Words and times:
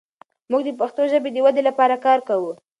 موږ 0.49 0.61
د 0.65 0.69
پښتو 0.79 1.01
ژبې 1.11 1.29
د 1.33 1.37
ودې 1.45 1.61
لپاره 1.69 1.95
کار 2.05 2.19
کوو. 2.29 2.51